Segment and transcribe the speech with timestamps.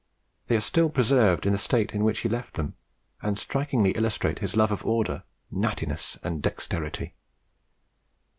[0.47, 2.73] They are still preserved in the state in which he left them,
[3.21, 7.13] and strikingly illustrate his love of order, "nattiness," and dexterity.